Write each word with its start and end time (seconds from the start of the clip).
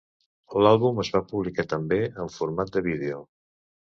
L'àlbum 0.65 1.01
es 1.03 1.09
va 1.15 1.21
publicar 1.33 1.67
també 1.75 2.01
en 2.25 2.33
format 2.37 2.75
de 2.77 2.83
vídeo. 2.91 3.21